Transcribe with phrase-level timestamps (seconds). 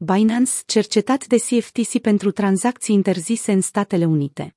[0.00, 4.56] Binance, cercetat de CFTC pentru tranzacții interzise în Statele Unite.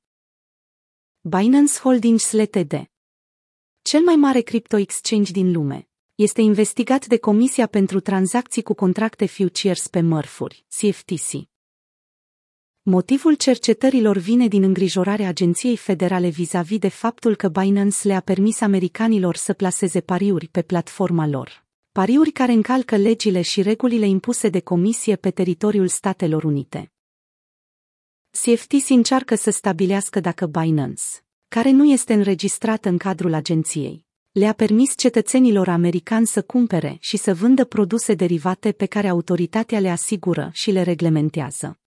[1.22, 2.92] Binance Holdings Ltd.
[3.82, 5.88] Cel mai mare crypto exchange din lume.
[6.16, 11.50] Este investigat de Comisia pentru Tranzacții cu Contracte Futures pe Mărfuri, CFTC.
[12.82, 19.36] Motivul cercetărilor vine din îngrijorarea Agenției Federale vis-a-vis de faptul că Binance le-a permis americanilor
[19.36, 25.16] să plaseze pariuri pe platforma lor pariuri care încalcă legile și regulile impuse de comisie
[25.16, 26.92] pe teritoriul Statelor Unite.
[28.30, 31.04] CFTC încearcă să stabilească dacă Binance,
[31.48, 37.34] care nu este înregistrată în cadrul agenției, le-a permis cetățenilor americani să cumpere și să
[37.34, 41.81] vândă produse derivate pe care autoritatea le asigură și le reglementează.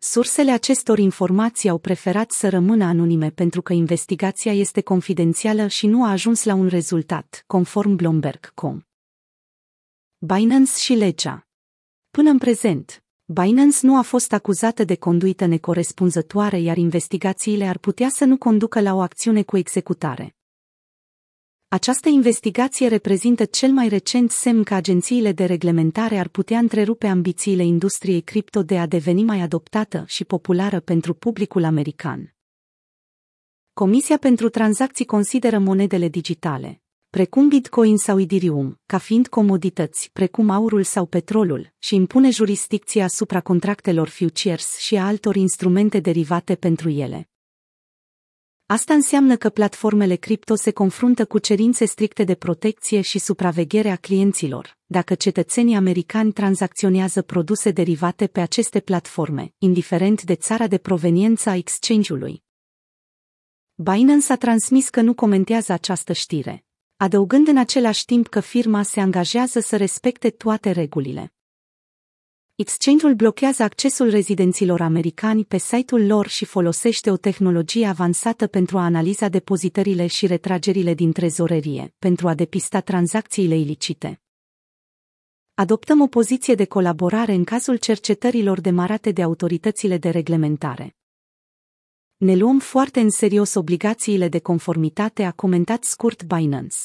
[0.00, 6.04] Sursele acestor informații au preferat să rămână anonime pentru că investigația este confidențială și nu
[6.04, 8.80] a ajuns la un rezultat, conform Bloomberg.com.
[10.18, 11.46] Binance și legea
[12.10, 18.08] Până în prezent, Binance nu a fost acuzată de conduită necorespunzătoare, iar investigațiile ar putea
[18.08, 20.37] să nu conducă la o acțiune cu executare.
[21.70, 27.64] Această investigație reprezintă cel mai recent semn că agențiile de reglementare ar putea întrerupe ambițiile
[27.64, 32.34] industriei cripto de a deveni mai adoptată și populară pentru publicul american.
[33.72, 40.82] Comisia pentru tranzacții consideră monedele digitale, precum Bitcoin sau Ethereum, ca fiind comodități, precum aurul
[40.82, 47.28] sau petrolul, și impune jurisdicția asupra contractelor futures și a altor instrumente derivate pentru ele.
[48.70, 53.96] Asta înseamnă că platformele cripto se confruntă cu cerințe stricte de protecție și supraveghere a
[53.96, 61.48] clienților, dacă cetățenii americani tranzacționează produse derivate pe aceste platforme, indiferent de țara de proveniență
[61.48, 62.42] a exchange-ului.
[63.74, 66.64] Binance a transmis că nu comentează această știre,
[66.96, 71.32] adăugând în același timp că firma se angajează să respecte toate regulile.
[72.60, 78.84] Exchange-ul blochează accesul rezidenților americani pe site-ul lor și folosește o tehnologie avansată pentru a
[78.84, 84.20] analiza depozitările și retragerile din trezorerie, pentru a depista tranzacțiile ilicite.
[85.54, 90.96] Adoptăm o poziție de colaborare în cazul cercetărilor demarate de autoritățile de reglementare.
[92.16, 96.76] Ne luăm foarte în serios obligațiile de conformitate, a comentat scurt Binance.